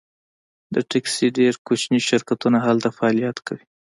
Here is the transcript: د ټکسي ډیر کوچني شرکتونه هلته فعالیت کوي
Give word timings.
د 0.73 0.75
ټکسي 0.89 1.27
ډیر 1.37 1.53
کوچني 1.67 1.99
شرکتونه 2.09 2.57
هلته 2.65 2.89
فعالیت 2.97 3.37
کوي 3.47 3.65